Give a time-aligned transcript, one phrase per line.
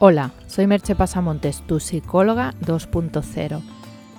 [0.00, 3.60] Hola, soy Merche Pasamontes, tu psicóloga 2.0.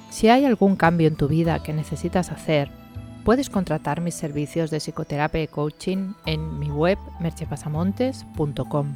[0.09, 2.69] Si hay algún cambio en tu vida que necesitas hacer,
[3.23, 8.93] puedes contratar mis servicios de psicoterapia y coaching en mi web merchepasamontes.com.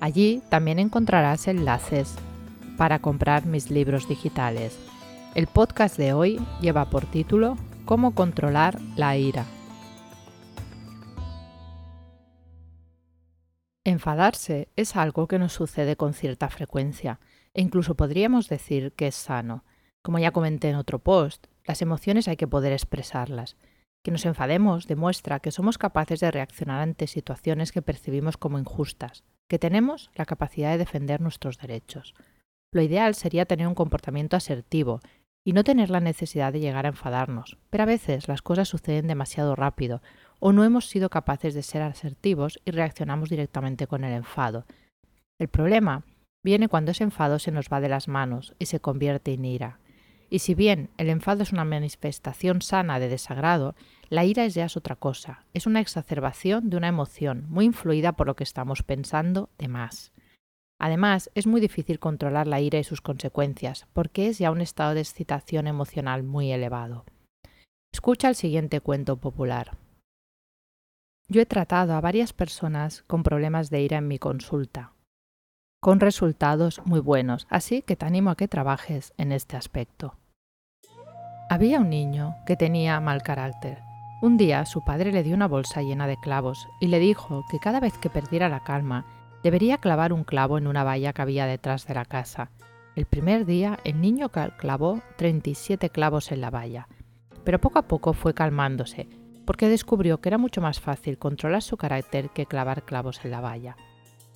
[0.00, 2.14] Allí también encontrarás enlaces
[2.78, 4.78] para comprar mis libros digitales.
[5.34, 9.44] El podcast de hoy lleva por título Cómo controlar la ira.
[13.92, 17.20] Enfadarse es algo que nos sucede con cierta frecuencia
[17.52, 19.64] e incluso podríamos decir que es sano.
[20.02, 23.56] Como ya comenté en otro post, las emociones hay que poder expresarlas.
[24.02, 29.24] Que nos enfademos demuestra que somos capaces de reaccionar ante situaciones que percibimos como injustas,
[29.46, 32.14] que tenemos la capacidad de defender nuestros derechos.
[32.72, 35.00] Lo ideal sería tener un comportamiento asertivo
[35.44, 39.06] y no tener la necesidad de llegar a enfadarnos, pero a veces las cosas suceden
[39.06, 40.00] demasiado rápido
[40.44, 44.66] o no hemos sido capaces de ser asertivos y reaccionamos directamente con el enfado.
[45.38, 46.02] El problema
[46.44, 49.78] viene cuando ese enfado se nos va de las manos y se convierte en ira.
[50.30, 53.76] Y si bien el enfado es una manifestación sana de desagrado,
[54.08, 58.10] la ira es ya es otra cosa, es una exacerbación de una emoción muy influida
[58.14, 60.12] por lo que estamos pensando de más.
[60.80, 64.94] Además, es muy difícil controlar la ira y sus consecuencias, porque es ya un estado
[64.94, 67.04] de excitación emocional muy elevado.
[67.92, 69.76] Escucha el siguiente cuento popular.
[71.32, 74.92] Yo he tratado a varias personas con problemas de ira en mi consulta,
[75.80, 80.14] con resultados muy buenos, así que te animo a que trabajes en este aspecto.
[81.48, 83.78] Había un niño que tenía mal carácter.
[84.20, 87.58] Un día su padre le dio una bolsa llena de clavos y le dijo que
[87.58, 89.06] cada vez que perdiera la calma
[89.42, 92.50] debería clavar un clavo en una valla que había detrás de la casa.
[92.94, 96.88] El primer día el niño clavó 37 clavos en la valla,
[97.42, 99.21] pero poco a poco fue calmándose
[99.52, 103.42] porque descubrió que era mucho más fácil controlar su carácter que clavar clavos en la
[103.42, 103.76] valla.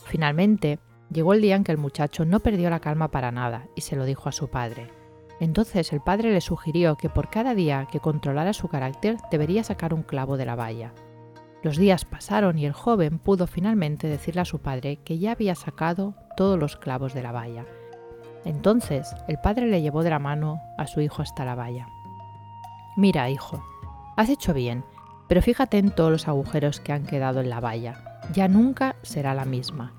[0.05, 0.79] Finalmente,
[1.11, 3.97] llegó el día en que el muchacho no perdió la calma para nada y se
[3.97, 4.91] lo dijo a su padre.
[5.41, 9.95] Entonces el padre le sugirió que por cada día que controlara su carácter debería sacar
[9.95, 10.93] un clavo de la valla.
[11.63, 15.55] Los días pasaron y el joven pudo finalmente decirle a su padre que ya había
[15.55, 17.65] sacado todos los clavos de la valla.
[18.45, 21.89] Entonces el padre le llevó de la mano a su hijo hasta la valla.
[22.99, 23.65] Mira, hijo,
[24.19, 24.85] has hecho bien,
[25.29, 28.21] pero fíjate en todos los agujeros que han quedado en la valla.
[28.33, 29.95] Ya nunca será la misma.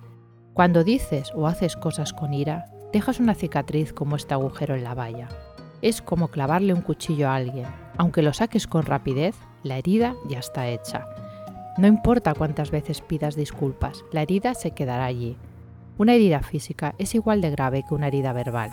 [0.54, 4.96] Cuando dices o haces cosas con ira, dejas una cicatriz como este agujero en la
[4.96, 5.28] valla.
[5.82, 7.68] Es como clavarle un cuchillo a alguien.
[7.98, 11.08] Aunque lo saques con rapidez, la herida ya está hecha.
[11.78, 15.38] No importa cuántas veces pidas disculpas, la herida se quedará allí.
[16.00, 18.72] Una herida física es igual de grave que una herida verbal.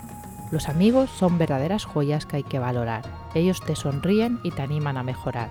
[0.51, 3.03] Los amigos son verdaderas joyas que hay que valorar.
[3.35, 5.49] Ellos te sonríen y te animan a mejorar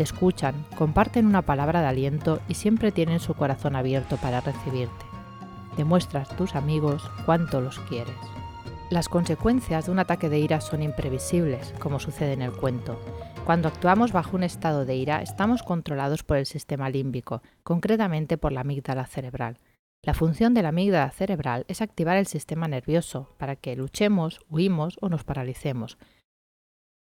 [0.00, 5.04] te escuchan, comparten una palabra de aliento y siempre tienen su corazón abierto para recibirte.
[5.76, 8.16] Demuestras a tus amigos cuánto los quieres.
[8.88, 12.98] Las consecuencias de un ataque de ira son imprevisibles, como sucede en el cuento.
[13.44, 18.52] Cuando actuamos bajo un estado de ira, estamos controlados por el sistema límbico, concretamente por
[18.52, 19.58] la amígdala cerebral.
[20.02, 24.96] La función de la amígdala cerebral es activar el sistema nervioso para que luchemos, huimos
[25.02, 25.98] o nos paralicemos.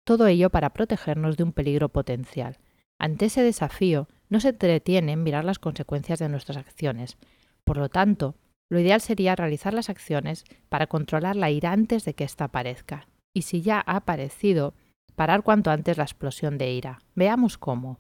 [0.04, 2.58] Todo ello para protegernos de un peligro potencial.
[2.98, 7.16] Ante ese desafío, no se detiene en mirar las consecuencias de nuestras acciones.
[7.64, 8.34] Por lo tanto,
[8.68, 13.08] lo ideal sería realizar las acciones para controlar la ira antes de que ésta aparezca.
[13.32, 14.74] Y si ya ha aparecido,
[15.14, 17.00] parar cuanto antes la explosión de ira.
[17.14, 17.98] Veamos cómo.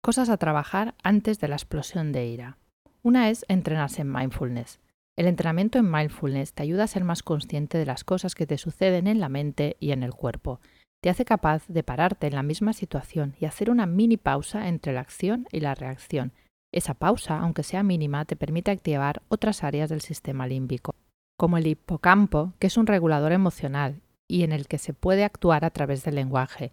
[0.00, 2.58] Cosas a trabajar antes de la explosión de ira.
[3.02, 4.80] Una es entrenarse en mindfulness.
[5.16, 8.58] El entrenamiento en mindfulness te ayuda a ser más consciente de las cosas que te
[8.58, 10.60] suceden en la mente y en el cuerpo
[11.04, 14.94] te hace capaz de pararte en la misma situación y hacer una mini pausa entre
[14.94, 16.32] la acción y la reacción.
[16.72, 20.94] Esa pausa, aunque sea mínima, te permite activar otras áreas del sistema límbico,
[21.38, 25.66] como el hipocampo, que es un regulador emocional y en el que se puede actuar
[25.66, 26.72] a través del lenguaje.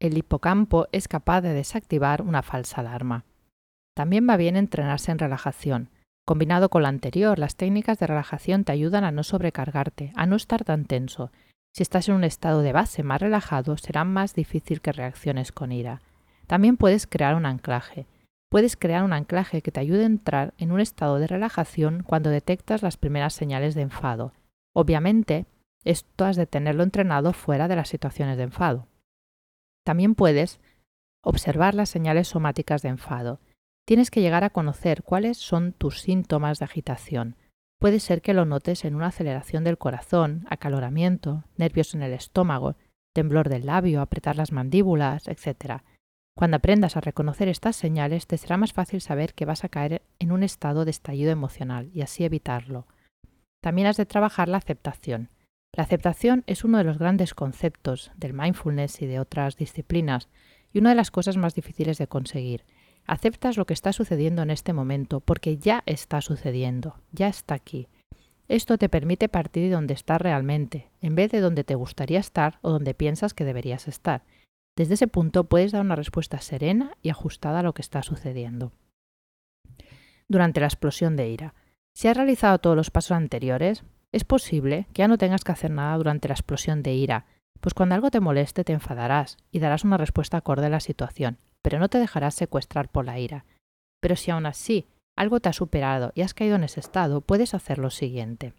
[0.00, 3.24] El hipocampo es capaz de desactivar una falsa alarma.
[3.94, 5.90] También va bien entrenarse en relajación.
[6.26, 10.34] Combinado con lo anterior, las técnicas de relajación te ayudan a no sobrecargarte, a no
[10.34, 11.30] estar tan tenso
[11.72, 15.72] si estás en un estado de base más relajado, será más difícil que reacciones con
[15.72, 16.02] ira.
[16.46, 18.06] También puedes crear un anclaje.
[18.50, 22.30] Puedes crear un anclaje que te ayude a entrar en un estado de relajación cuando
[22.30, 24.32] detectas las primeras señales de enfado.
[24.74, 25.46] Obviamente,
[25.84, 28.88] esto has de tenerlo entrenado fuera de las situaciones de enfado.
[29.84, 30.60] También puedes
[31.22, 33.38] observar las señales somáticas de enfado.
[33.86, 37.36] Tienes que llegar a conocer cuáles son tus síntomas de agitación.
[37.80, 42.76] Puede ser que lo notes en una aceleración del corazón, acaloramiento, nervios en el estómago,
[43.14, 45.80] temblor del labio, apretar las mandíbulas, etc.
[46.36, 50.02] Cuando aprendas a reconocer estas señales, te será más fácil saber que vas a caer
[50.18, 52.86] en un estado de estallido emocional y así evitarlo.
[53.62, 55.30] También has de trabajar la aceptación.
[55.72, 60.28] La aceptación es uno de los grandes conceptos del mindfulness y de otras disciplinas
[60.70, 62.66] y una de las cosas más difíciles de conseguir.
[63.06, 67.88] Aceptas lo que está sucediendo en este momento porque ya está sucediendo, ya está aquí.
[68.48, 72.58] Esto te permite partir de donde estás realmente, en vez de donde te gustaría estar
[72.62, 74.24] o donde piensas que deberías estar.
[74.76, 78.72] Desde ese punto puedes dar una respuesta serena y ajustada a lo que está sucediendo.
[80.28, 81.54] Durante la explosión de ira,
[81.94, 85.70] si has realizado todos los pasos anteriores, es posible que ya no tengas que hacer
[85.70, 87.26] nada durante la explosión de ira,
[87.60, 91.38] pues cuando algo te moleste te enfadarás y darás una respuesta acorde a la situación,
[91.62, 93.44] pero no te dejarás secuestrar por la ira.
[94.00, 94.86] Pero si aún así
[95.16, 98.54] algo te ha superado y has caído en ese estado, puedes hacer lo siguiente.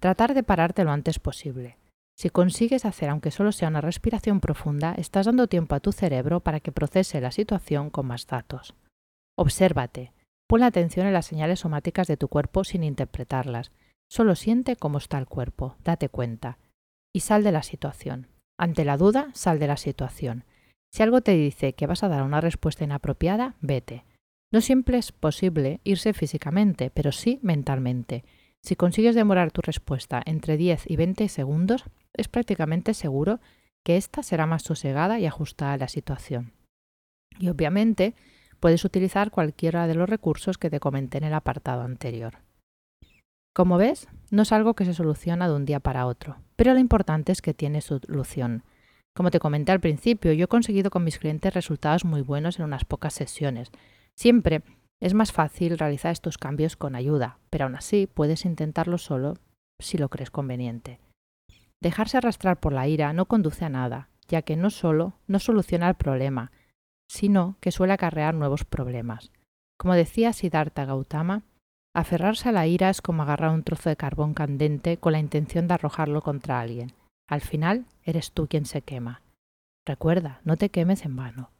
[0.00, 1.78] Tratar de pararte lo antes posible.
[2.14, 6.40] Si consigues hacer aunque solo sea una respiración profunda, estás dando tiempo a tu cerebro
[6.40, 8.74] para que procese la situación con más datos.
[9.36, 10.12] Obsérvate.
[10.46, 13.72] Pon la atención en las señales somáticas de tu cuerpo sin interpretarlas.
[14.10, 16.58] Solo siente cómo está el cuerpo, date cuenta.
[17.14, 18.28] Y sal de la situación.
[18.58, 20.44] Ante la duda, sal de la situación.
[20.92, 24.04] Si algo te dice que vas a dar una respuesta inapropiada, vete.
[24.52, 28.24] No siempre es posible irse físicamente, pero sí mentalmente.
[28.62, 33.40] Si consigues demorar tu respuesta entre 10 y 20 segundos, es prácticamente seguro
[33.82, 36.52] que ésta será más sosegada y ajustada a la situación.
[37.38, 38.14] Y obviamente
[38.60, 42.34] puedes utilizar cualquiera de los recursos que te comenté en el apartado anterior.
[43.54, 46.78] Como ves, no es algo que se soluciona de un día para otro, pero lo
[46.78, 48.62] importante es que tiene solución.
[49.14, 52.64] Como te comenté al principio, yo he conseguido con mis clientes resultados muy buenos en
[52.64, 53.70] unas pocas sesiones.
[54.16, 54.62] Siempre
[55.00, 59.34] es más fácil realizar estos cambios con ayuda, pero aún así puedes intentarlo solo
[59.80, 61.00] si lo crees conveniente.
[61.82, 65.88] Dejarse arrastrar por la ira no conduce a nada, ya que no solo no soluciona
[65.88, 66.52] el problema,
[67.10, 69.32] sino que suele acarrear nuevos problemas.
[69.78, 71.42] Como decía Siddhartha Gautama,
[71.94, 75.66] aferrarse a la ira es como agarrar un trozo de carbón candente con la intención
[75.66, 76.92] de arrojarlo contra alguien.
[77.32, 79.22] Al final, eres tú quien se quema.
[79.86, 81.50] Recuerda, no te quemes en vano.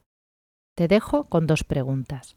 [0.76, 2.36] Te dejo con dos preguntas.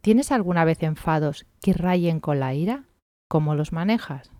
[0.00, 2.84] ¿Tienes alguna vez enfados que rayen con la ira?
[3.28, 4.30] ¿Cómo los manejas?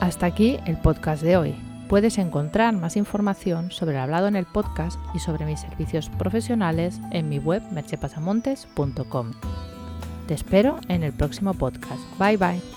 [0.00, 1.56] Hasta aquí el podcast de hoy.
[1.88, 7.00] Puedes encontrar más información sobre el hablado en el podcast y sobre mis servicios profesionales
[7.10, 9.32] en mi web merchepasamontes.com.
[10.28, 12.00] Te espero en el próximo podcast.
[12.16, 12.75] Bye bye.